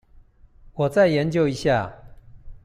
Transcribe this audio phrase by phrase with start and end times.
[0.73, 1.93] 我再研究一下